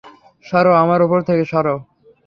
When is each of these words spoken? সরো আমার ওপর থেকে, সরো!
সরো 0.45 0.71
আমার 0.83 0.99
ওপর 1.05 1.19
থেকে, 1.27 1.43
সরো! 1.51 1.75